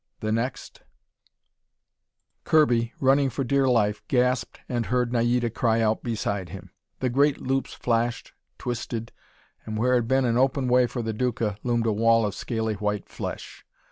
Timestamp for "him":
6.49-6.71